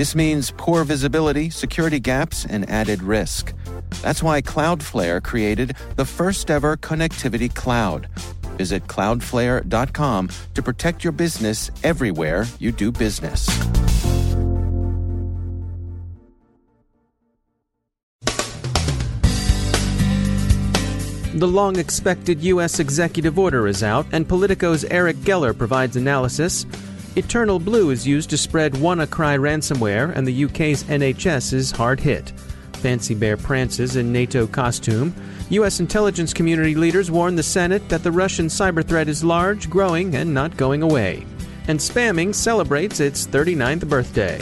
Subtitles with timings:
[0.00, 3.52] This means poor visibility, security gaps, and added risk.
[4.00, 8.08] That's why Cloudflare created the first ever connectivity cloud.
[8.56, 13.44] Visit cloudflare.com to protect your business everywhere you do business.
[21.34, 22.80] The long expected U.S.
[22.80, 26.64] executive order is out, and Politico's Eric Geller provides analysis.
[27.16, 32.30] Eternal Blue is used to spread WannaCry ransomware, and the UK's NHS is hard hit.
[32.74, 35.12] Fancy Bear prances in NATO costume.
[35.48, 35.80] U.S.
[35.80, 40.32] intelligence community leaders warn the Senate that the Russian cyber threat is large, growing, and
[40.32, 41.26] not going away.
[41.66, 44.40] And spamming celebrates its 39th birthday.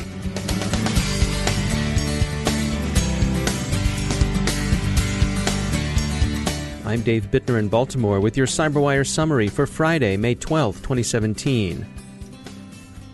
[6.85, 11.98] I'm Dave Bittner in Baltimore with your CyberWire summary for Friday, May 12, 2017.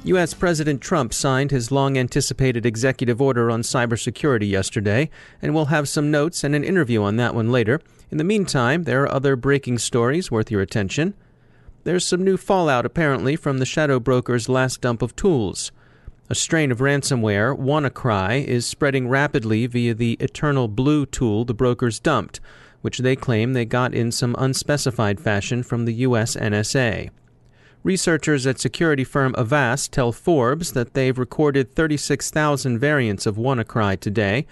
[0.04, 0.34] U.S.
[0.34, 5.08] President Trump signed his long anticipated executive order on cybersecurity yesterday,
[5.40, 7.80] and we'll have some notes and an interview on that one later.
[8.10, 11.14] In the meantime, there are other breaking stories worth your attention.
[11.84, 15.72] There's some new fallout apparently from the Shadow Brokers' last dump of tools.
[16.28, 21.98] A strain of ransomware, WannaCry, is spreading rapidly via the Eternal Blue tool the brokers
[21.98, 22.40] dumped
[22.84, 26.36] which they claim they got in some unspecified fashion from the U.S.
[26.36, 27.08] NSA.
[27.84, 34.46] Researchers at security firm Avast tell Forbes that they've recorded 36,000 variants of WannaCry today.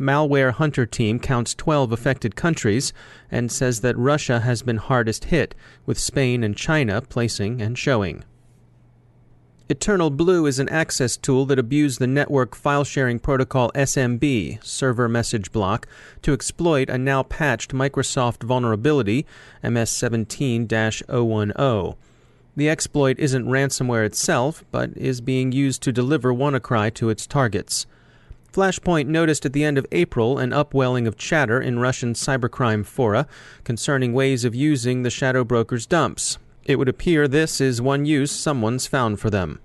[0.00, 2.94] Malware Hunter team counts 12 affected countries
[3.30, 8.24] and says that Russia has been hardest hit, with Spain and China placing and showing.
[9.68, 15.10] Eternal Blue is an access tool that abused the network file sharing protocol SMB, server
[15.10, 15.86] message block,
[16.22, 19.26] to exploit a now patched Microsoft vulnerability,
[19.62, 21.52] MS 17 010.
[22.58, 27.86] The exploit isn't ransomware itself, but is being used to deliver WannaCry to its targets.
[28.52, 33.28] Flashpoint noticed at the end of April an upwelling of chatter in Russian cybercrime fora
[33.62, 36.38] concerning ways of using the Shadow Brokers' dumps.
[36.64, 39.60] It would appear this is one use someone's found for them.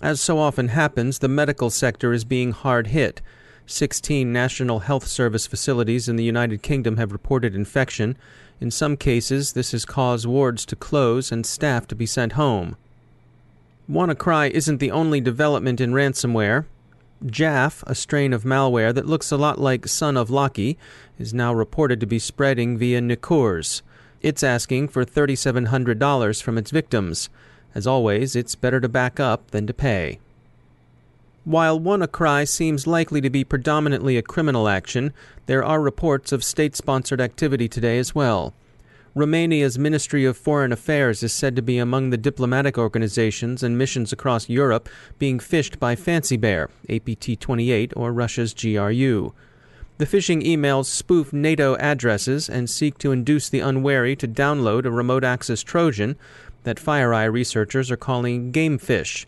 [0.00, 3.20] As so often happens, the medical sector is being hard hit.
[3.66, 8.16] 16 National Health Service facilities in the United Kingdom have reported infection.
[8.60, 12.76] In some cases, this has caused wards to close and staff to be sent home.
[13.90, 16.66] WannaCry isn't the only development in ransomware.
[17.24, 20.76] Jaff, a strain of malware that looks a lot like Son of Locky,
[21.18, 23.82] is now reported to be spreading via Necurs.
[24.20, 27.28] It's asking for $3,700 from its victims.
[27.74, 30.20] As always, it's better to back up than to pay.
[31.44, 35.12] While WannaCry seems likely to be predominantly a criminal action,
[35.46, 38.54] there are reports of state sponsored activity today as well.
[39.16, 44.12] Romania's Ministry of Foreign Affairs is said to be among the diplomatic organizations and missions
[44.12, 44.88] across Europe
[45.18, 49.34] being phished by Fancy Bear, APT 28, or Russia's GRU.
[49.98, 54.92] The phishing emails spoof NATO addresses and seek to induce the unwary to download a
[54.92, 56.16] remote access Trojan
[56.62, 59.26] that FireEye researchers are calling gamefish.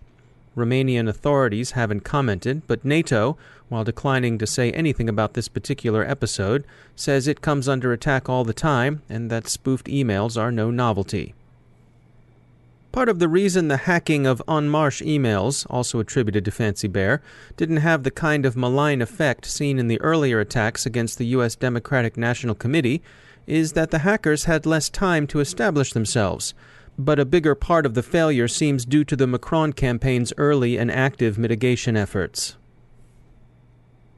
[0.56, 3.36] Romanian authorities haven't commented, but NATO,
[3.68, 8.44] while declining to say anything about this particular episode, says it comes under attack all
[8.44, 11.34] the time and that spoofed emails are no novelty.
[12.92, 17.20] Part of the reason the hacking of En Marche emails, also attributed to Fancy Bear,
[17.56, 21.56] didn't have the kind of malign effect seen in the earlier attacks against the U.S.
[21.56, 23.02] Democratic National Committee
[23.48, 26.54] is that the hackers had less time to establish themselves.
[26.98, 30.90] But a bigger part of the failure seems due to the Macron campaign's early and
[30.90, 32.56] active mitigation efforts.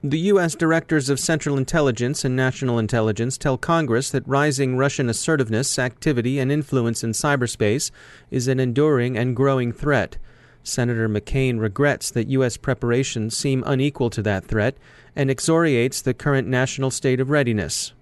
[0.02, 0.54] The U.S.
[0.54, 6.52] Directors of Central Intelligence and National Intelligence tell Congress that rising Russian assertiveness, activity, and
[6.52, 7.90] influence in cyberspace
[8.30, 10.18] is an enduring and growing threat.
[10.62, 12.56] Senator McCain regrets that U.S.
[12.56, 14.76] preparations seem unequal to that threat
[15.16, 17.94] and exoriates the current national state of readiness.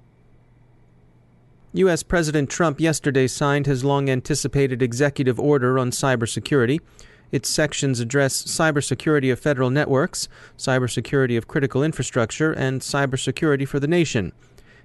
[1.74, 2.04] U.S.
[2.04, 6.78] President Trump yesterday signed his long anticipated executive order on cybersecurity.
[7.32, 13.88] Its sections address cybersecurity of federal networks, cybersecurity of critical infrastructure, and cybersecurity for the
[13.88, 14.32] nation.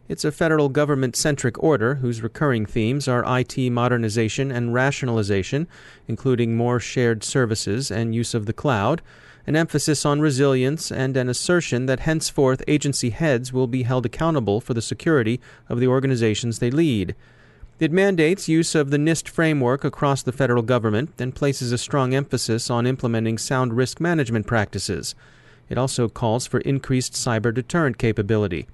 [0.07, 5.68] It's a federal government centric order whose recurring themes are IT modernization and rationalization,
[6.07, 9.03] including more shared services and use of the cloud,
[9.47, 14.62] an emphasis on resilience, and an assertion that henceforth agency heads will be held accountable
[14.62, 17.15] for the security of the organizations they lead.
[17.80, 22.13] It mandates use of the NIST framework across the federal government and places a strong
[22.13, 25.15] emphasis on implementing sound risk management practices.
[25.69, 28.68] It also calls for increased cyber deterrent capability.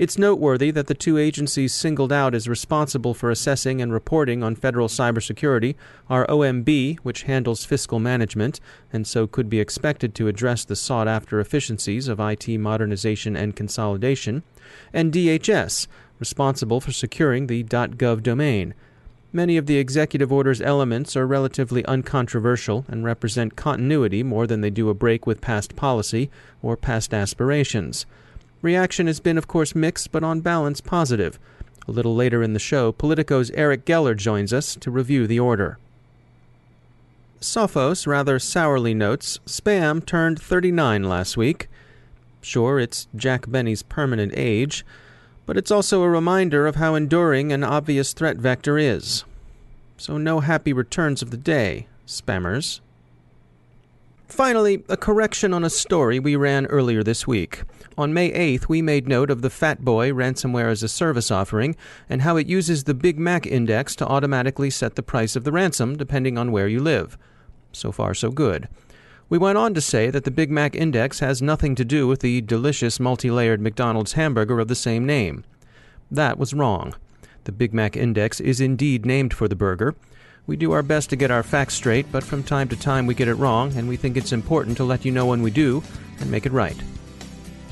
[0.00, 4.56] It's noteworthy that the two agencies singled out as responsible for assessing and reporting on
[4.56, 5.74] federal cybersecurity
[6.08, 8.60] are OMB, which handles fiscal management
[8.94, 13.54] and so could be expected to address the sought after efficiencies of IT modernization and
[13.54, 14.42] consolidation,
[14.90, 15.86] and DHS,
[16.18, 18.72] responsible for securing the .gov domain.
[19.34, 24.70] Many of the executive order's elements are relatively uncontroversial and represent continuity more than they
[24.70, 26.30] do a break with past policy
[26.62, 28.06] or past aspirations.
[28.62, 31.38] Reaction has been, of course, mixed, but on balance positive.
[31.88, 35.78] A little later in the show, Politico's Eric Geller joins us to review the order.
[37.40, 41.68] Sophos rather sourly notes Spam turned 39 last week.
[42.42, 44.84] Sure, it's Jack Benny's permanent age,
[45.46, 49.24] but it's also a reminder of how enduring an obvious threat vector is.
[49.96, 52.80] So, no happy returns of the day, spammers.
[54.30, 57.64] Finally, a correction on a story we ran earlier this week.
[57.98, 61.74] On May 8th, we made note of the Fat Boy ransomware as a service offering
[62.08, 65.50] and how it uses the Big Mac index to automatically set the price of the
[65.50, 67.18] ransom depending on where you live.
[67.72, 68.68] So far, so good.
[69.28, 72.20] We went on to say that the Big Mac Index has nothing to do with
[72.20, 75.44] the delicious multi layered McDonald's hamburger of the same name.
[76.08, 76.94] That was wrong.
[77.44, 79.96] The Big Mac Index is indeed named for the burger.
[80.46, 83.14] We do our best to get our facts straight, but from time to time we
[83.14, 85.82] get it wrong, and we think it's important to let you know when we do
[86.18, 86.76] and make it right.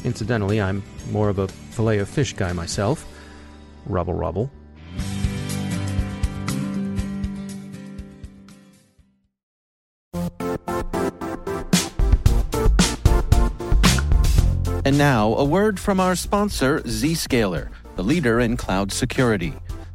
[0.05, 3.06] Incidentally, I'm more of a fillet of fish guy myself.
[3.87, 4.50] Rubble, rubble.
[14.85, 19.53] And now, a word from our sponsor, Zscaler, the leader in cloud security.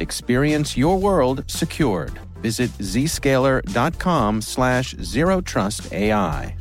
[0.00, 2.18] Experience your world secured.
[2.42, 6.56] Visit zscaler.com slash zero trust AI.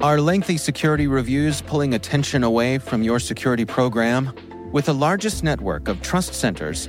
[0.00, 4.32] Are lengthy security reviews pulling attention away from your security program?
[4.72, 6.88] With the largest network of trust centers,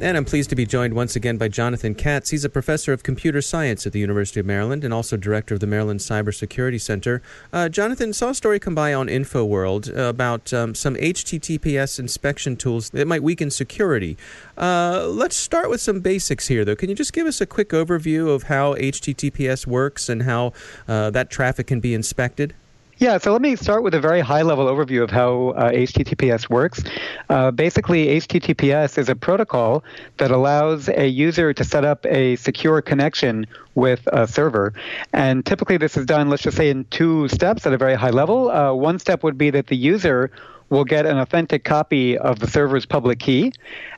[0.00, 2.30] And I'm pleased to be joined once again by Jonathan Katz.
[2.30, 5.60] He's a professor of computer science at the University of Maryland and also director of
[5.60, 7.22] the Maryland Cybersecurity Center.
[7.52, 12.90] Uh, Jonathan, saw a story come by on InfoWorld about um, some HTTPS inspection tools
[12.90, 14.18] that might weaken security.
[14.58, 16.76] Uh, let's start with some basics here, though.
[16.76, 20.52] Can you just give us a quick overview of how HTTPS works and how
[20.88, 22.52] uh, that traffic can be inspected?
[22.98, 26.48] Yeah, so let me start with a very high level overview of how uh, HTTPS
[26.48, 26.84] works.
[27.28, 29.82] Uh, basically, HTTPS is a protocol
[30.18, 34.72] that allows a user to set up a secure connection with a server.
[35.12, 38.10] And typically, this is done, let's just say, in two steps at a very high
[38.10, 38.48] level.
[38.48, 40.30] Uh, one step would be that the user
[40.70, 43.52] will get an authentic copy of the server's public key.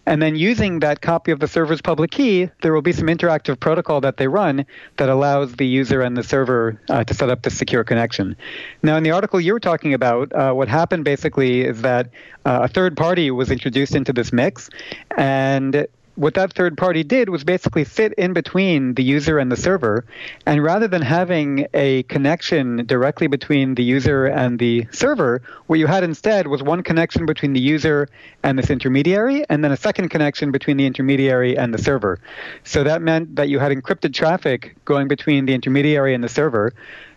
[0.04, 3.58] And then using that copy of the server's public key, there will be some interactive
[3.58, 4.66] protocol that they run
[4.98, 8.36] that allows the user and the server uh, to set up the secure connection.
[8.82, 12.10] Now, in the article you were talking about, uh, what happened basically is that
[12.44, 14.70] uh, a third party was introduced into this mix,
[15.16, 19.56] and what that third party did was basically fit in between the user and the
[19.56, 20.04] server.
[20.46, 25.86] And rather than having a connection directly between the user and the server, what you
[25.86, 28.08] had instead was one connection between the user
[28.42, 32.18] and this intermediary, and then a second connection between the intermediary and the server.
[32.64, 36.72] So that meant that you had encrypted traffic going between the intermediary and the server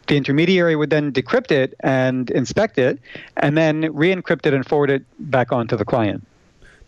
[0.08, 3.00] The intermediary would then decrypt it and inspect it,
[3.38, 6.26] and then re encrypt it and forward it back on to the client.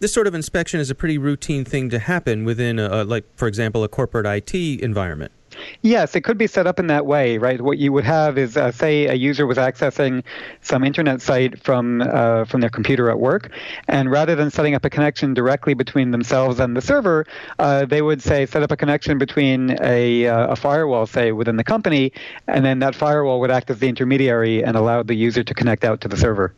[0.01, 3.47] This sort of inspection is a pretty routine thing to happen within, a, like, for
[3.47, 5.31] example, a corporate IT environment.
[5.83, 7.61] Yes, it could be set up in that way, right?
[7.61, 10.23] What you would have is, uh, say, a user was accessing
[10.61, 13.51] some internet site from uh, from their computer at work,
[13.87, 17.27] and rather than setting up a connection directly between themselves and the server,
[17.59, 21.57] uh, they would say set up a connection between a, uh, a firewall, say, within
[21.57, 22.11] the company,
[22.47, 25.83] and then that firewall would act as the intermediary and allow the user to connect
[25.83, 26.55] out to the server.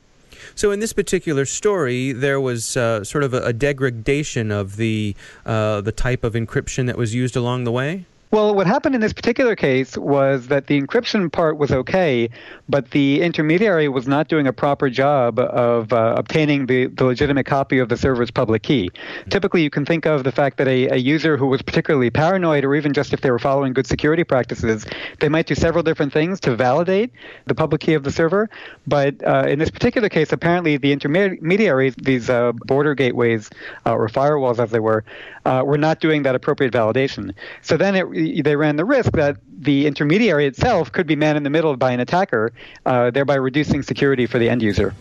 [0.56, 5.16] So in this particular story, there was uh, sort of a, a, degradation of the
[5.46, 8.06] uh, the type of encryption that was used along the way.
[8.34, 12.32] Well, what happened in this particular case was that the encryption part was okay,
[12.68, 17.46] but the intermediary was not doing a proper job of uh, obtaining the, the legitimate
[17.46, 18.90] copy of the server's public key.
[19.30, 22.66] Typically, you can think of the fact that a, a user who was particularly paranoid,
[22.66, 24.88] or even just if they were following good security practices,
[25.20, 27.12] they might do several different things to validate
[27.46, 28.50] the public key of the server.
[28.88, 33.52] But uh, in this particular case, apparently the intermediaries, these uh, border gateways
[33.86, 35.06] uh, or firewalls as they were,
[35.46, 37.34] uh, were not doing that appropriate validation.
[37.62, 41.44] So then it they ran the risk that the intermediary itself could be man in
[41.44, 42.52] the middle by an attacker,
[42.86, 44.94] uh, thereby reducing security for the end user.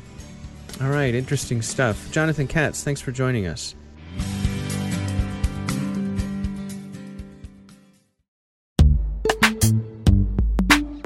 [0.81, 2.11] All right, interesting stuff.
[2.11, 3.75] Jonathan Katz, thanks for joining us.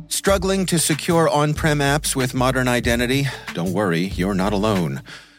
[0.08, 3.28] Struggling to secure on prem apps with modern identity?
[3.54, 5.02] Don't worry, you're not alone.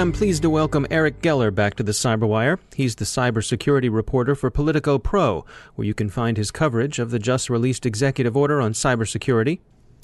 [0.00, 2.58] I'm pleased to welcome Eric Geller back to the Cyberwire.
[2.74, 7.18] He's the cybersecurity reporter for Politico Pro, where you can find his coverage of the
[7.18, 9.58] just released executive order on cybersecurity.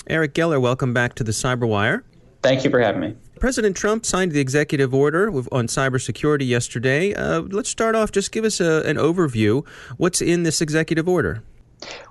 [0.07, 2.03] Eric Geller, welcome back to the Cyberwire.
[2.43, 3.17] Thank you for having me.
[3.41, 7.15] President Trump signed the executive order on cybersecurity yesterday.
[7.15, 8.13] Uh, let's start off.
[8.13, 9.67] Just give us a, an overview.
[9.97, 11.43] What's in this executive order?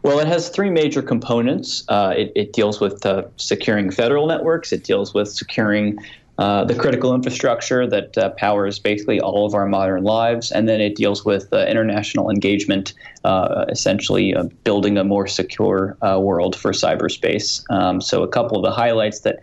[0.01, 1.83] Well, it has three major components.
[1.87, 4.73] Uh, it, it, deals with uh, securing federal networks.
[4.73, 5.99] It deals with securing
[6.37, 10.81] uh, the critical infrastructure that uh, powers basically all of our modern lives, and then
[10.81, 16.71] it deals with uh, international engagement, uh, essentially uh, building a more secure world for
[16.71, 17.63] cyberspace.
[17.71, 19.39] Um, so, a couple of the highlights that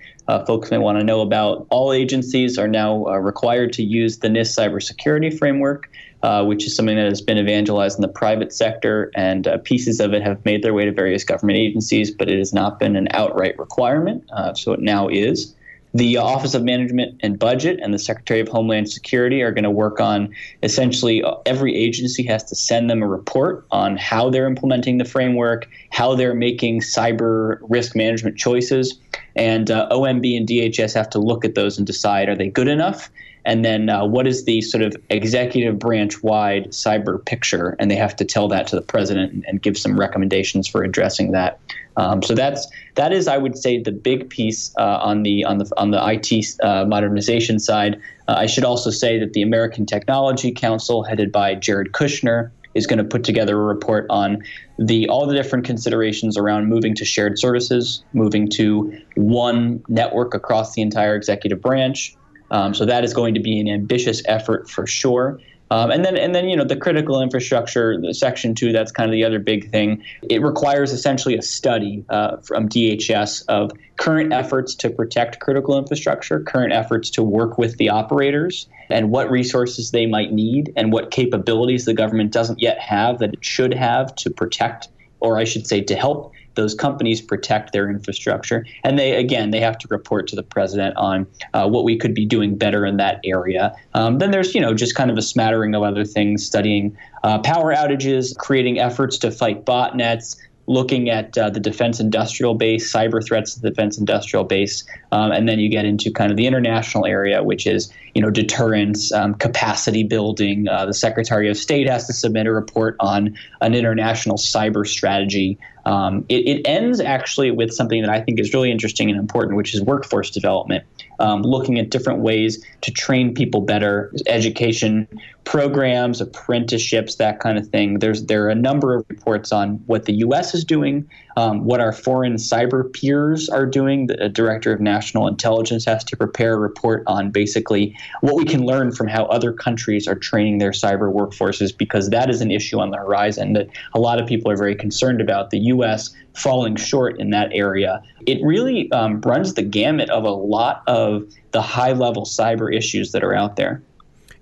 [0.47, 4.59] folks may want to know about all agencies are now required to use the NIST
[4.59, 5.89] cybersecurity framework.
[6.23, 9.99] Uh, which is something that has been evangelized in the private sector, and uh, pieces
[9.99, 12.95] of it have made their way to various government agencies, but it has not been
[12.95, 14.23] an outright requirement.
[14.31, 15.53] Uh, so it now is.
[15.95, 19.71] The Office of Management and Budget and the Secretary of Homeland Security are going to
[19.71, 24.97] work on essentially every agency has to send them a report on how they're implementing
[24.97, 28.99] the framework, how they're making cyber risk management choices.
[29.37, 32.69] And uh, OMB and DHS have to look at those and decide are they good
[32.69, 33.11] enough?
[33.45, 37.77] And then uh, what is the sort of executive branch wide cyber picture?
[37.79, 40.85] And they have to tell that to the president and, and give some recommendations for
[40.85, 41.59] addressing that.
[41.97, 45.59] Um, so that's that is, I would say, the big piece uh, on the on
[45.59, 48.01] the on the IT uh, modernization side.
[48.29, 52.87] Uh, I should also say that the American Technology Council, headed by Jared Kushner, is
[52.87, 54.43] going to put together a report on
[54.79, 60.75] the all the different considerations around moving to shared services, moving to one network across
[60.75, 62.17] the entire executive branch.
[62.51, 65.41] Um, so that is going to be an ambitious effort for sure.
[65.73, 69.09] Um, and then, and then, you know, the critical infrastructure, the section two, that's kind
[69.09, 70.05] of the other big thing.
[70.29, 76.41] It requires essentially a study uh, from DHS of current efforts to protect critical infrastructure,
[76.41, 81.11] current efforts to work with the operators, and what resources they might need, and what
[81.11, 84.89] capabilities the government doesn't yet have that it should have to protect,
[85.21, 88.67] or I should say, to help those companies protect their infrastructure.
[88.85, 92.15] And they, again, they have to report to the president on uh, what we could
[92.15, 93.75] be doing better in that area.
[93.95, 97.39] Um, then there's, you know, just kind of a smattering of other things, studying uh,
[97.39, 103.25] power outages, creating efforts to fight botnets, looking at uh, the defense industrial base, cyber
[103.25, 106.47] threats to the defense industrial base, um, and then you get into kind of the
[106.47, 110.69] international area, which is you know deterrence, um, capacity building.
[110.69, 115.59] Uh, the Secretary of State has to submit a report on an international cyber strategy.
[115.85, 119.57] Um, it, it, ends actually with something that I think is really interesting and important,
[119.57, 120.85] which is workforce development
[121.23, 125.09] um, looking at different ways to train people better, education
[125.45, 127.99] programs, apprenticeships, that kind of thing.
[127.99, 130.55] There's there are a number of reports on what the U.S.
[130.55, 134.07] is doing, um, what our foreign cyber peers are doing.
[134.07, 138.65] The director of national intelligence has to prepare a report on basically what we can
[138.65, 142.79] learn from how other countries are training their cyber workforces, because that is an issue
[142.79, 145.51] on the horizon that a lot of people are very concerned about.
[145.51, 146.15] The U.S.
[146.35, 148.03] falling short in that area.
[148.27, 153.11] It really um, runs the gamut of a lot of the high level cyber issues
[153.13, 153.83] that are out there.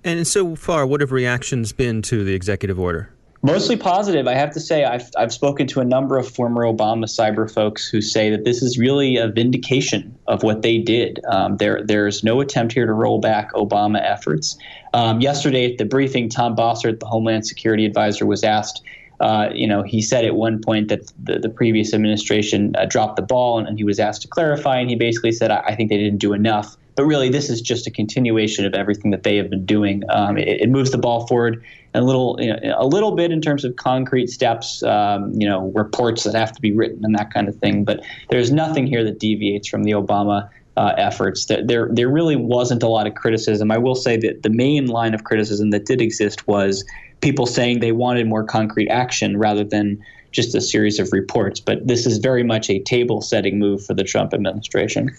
[0.05, 3.13] And so far, what have reactions been to the executive order?
[3.43, 4.29] Mostly positive.
[4.29, 7.89] I have to say, I've, I've spoken to a number of former Obama cyber folks
[7.89, 11.21] who say that this is really a vindication of what they did.
[11.25, 14.59] Um, there, there's no attempt here to roll back Obama efforts.
[14.93, 18.83] Um, yesterday at the briefing, Tom Bossert, the Homeland Security advisor, was asked.
[19.21, 23.17] Uh, you know, he said at one point that the, the previous administration uh, dropped
[23.17, 25.75] the ball, and, and, he was asked to clarify, and he basically said, I, I
[25.77, 29.23] think they didn't do enough but really this is just a continuation of everything that
[29.23, 30.03] they have been doing.
[30.11, 31.65] Um, it, it, moves the ball forward
[31.95, 35.73] a little, you know, a little bit in terms of concrete steps, um, you know,
[35.75, 37.85] reports that have to be written and that kind of thing.
[37.85, 40.51] But there's nothing here that deviates from the Obama.
[40.77, 41.47] Uh, efforts.
[41.47, 43.71] There, there really wasn't a lot of criticism.
[43.71, 46.85] I will say that the main line of criticism that did exist was
[47.21, 51.61] people saying they wanted more concrete action rather than just a series of reports.
[51.61, 55.11] But this is very much a table setting move for the Trump administration.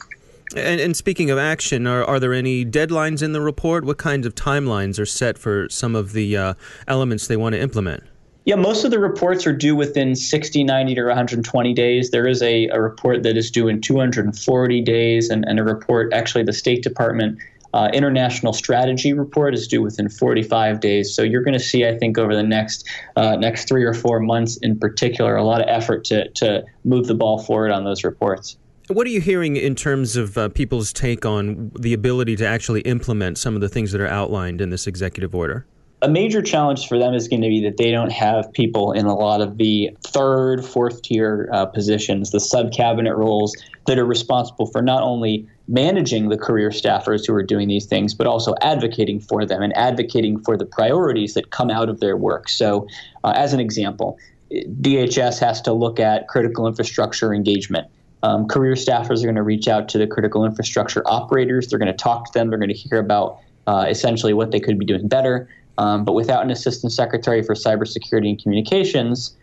[0.56, 3.86] And, and, speaking of action, are, are there any deadlines in the report?
[3.86, 6.54] What kinds of timelines are set for some of the uh,
[6.88, 8.04] elements they want to implement?
[8.44, 12.10] Yeah, most of the reports are due within 60, 90 to 120 days.
[12.10, 16.12] There is a, a report that is due in 240 days, and, and a report,
[16.12, 17.38] actually, the State Department
[17.74, 21.16] uh, International Strategy Report is due within 45 days.
[21.16, 24.20] So you're going to see, I think, over the next uh, next three or four
[24.20, 28.04] months in particular, a lot of effort to, to move the ball forward on those
[28.04, 28.58] reports.
[28.92, 32.82] What are you hearing in terms of uh, people's take on the ability to actually
[32.82, 35.66] implement some of the things that are outlined in this executive order?
[36.02, 39.06] A major challenge for them is going to be that they don't have people in
[39.06, 44.06] a lot of the third, fourth tier uh, positions, the sub cabinet roles that are
[44.06, 48.56] responsible for not only managing the career staffers who are doing these things, but also
[48.62, 52.50] advocating for them and advocating for the priorities that come out of their work.
[52.50, 52.88] So,
[53.24, 54.18] uh, as an example,
[54.52, 57.88] DHS has to look at critical infrastructure engagement.
[58.24, 61.68] Um, career staffers are going to reach out to the critical infrastructure operators.
[61.68, 62.50] They're going to talk to them.
[62.50, 65.50] They're going to hear about uh, essentially what they could be doing better.
[65.78, 69.36] Um, but without an assistant secretary for cybersecurity and communications,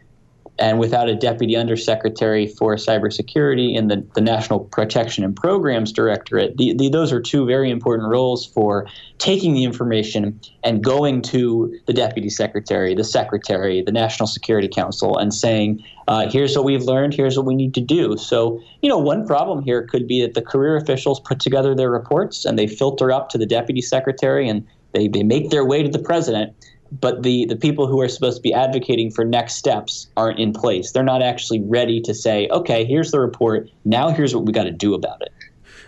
[0.58, 6.56] and without a deputy undersecretary for cybersecurity in the, the National Protection and Programs Directorate,
[6.56, 8.86] the, the, those are two very important roles for
[9.18, 15.16] taking the information and going to the deputy secretary, the secretary, the National Security Council,
[15.16, 18.16] and saying, uh, here's what we've learned, here's what we need to do.
[18.16, 21.90] So, you know, one problem here could be that the career officials put together their
[21.90, 25.82] reports and they filter up to the deputy secretary and they, they make their way
[25.82, 26.54] to the president
[26.92, 30.52] but the, the people who are supposed to be advocating for next steps aren't in
[30.52, 30.92] place.
[30.92, 33.70] They're not actually ready to say, okay, here's the report.
[33.84, 35.32] Now here's what we got to do about it.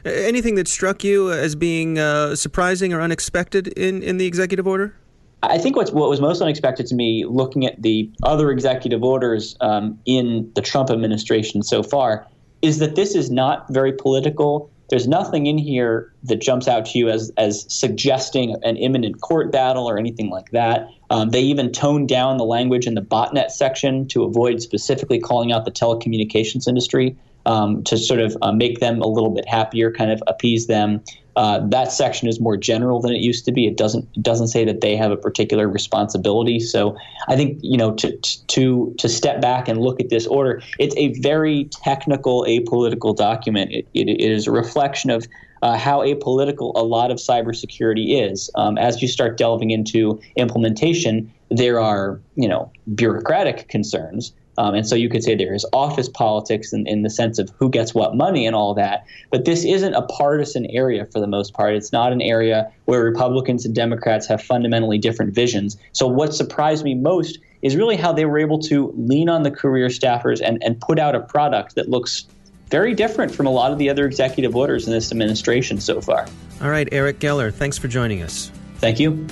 [0.05, 4.95] Anything that struck you as being uh, surprising or unexpected in, in the executive order?
[5.43, 9.57] I think what's, what was most unexpected to me, looking at the other executive orders
[9.61, 12.27] um, in the Trump administration so far,
[12.63, 14.71] is that this is not very political.
[14.91, 19.53] There's nothing in here that jumps out to you as as suggesting an imminent court
[19.53, 20.89] battle or anything like that.
[21.11, 25.53] Um, they even toned down the language in the botnet section to avoid specifically calling
[25.53, 29.93] out the telecommunications industry um, to sort of uh, make them a little bit happier,
[29.93, 31.03] kind of appease them.
[31.37, 33.67] Uh, that section is more general than it used to be.
[33.67, 36.59] It doesn't it doesn't say that they have a particular responsibility.
[36.59, 36.97] So
[37.29, 40.95] I think you know to to to step back and look at this order, it's
[40.97, 43.73] a very technical, apolitical document.
[43.73, 45.27] it, it, it is a reflection of
[45.63, 48.51] uh, how apolitical a lot of cybersecurity is.
[48.55, 54.87] Um, as you start delving into implementation, there are you know bureaucratic concerns Um, and
[54.87, 57.95] so you could say there is office politics in, in the sense of who gets
[57.95, 59.07] what money and all that.
[59.31, 61.75] But this isn't a partisan area for the most part.
[61.75, 65.79] It's not an area where Republicans and Democrats have fundamentally different visions.
[65.93, 69.51] So what surprised me most is really how they were able to lean on the
[69.51, 72.27] career staffers and, and put out a product that looks
[72.69, 76.27] very different from a lot of the other executive orders in this administration so far.
[76.61, 78.53] All right, Eric Geller, thanks for joining us.
[78.77, 79.27] Thank you.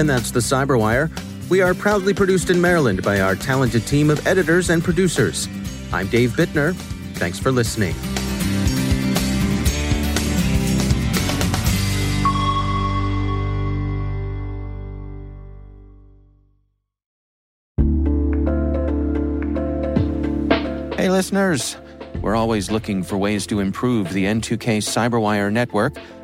[0.00, 1.10] And that's the Cyberwire.
[1.50, 5.46] We are proudly produced in Maryland by our talented team of editors and producers.
[5.92, 6.74] I'm Dave Bittner.
[7.16, 7.92] Thanks for listening.
[20.96, 21.76] Hey, listeners.
[22.22, 25.94] We're always looking for ways to improve the N2K Cyberwire network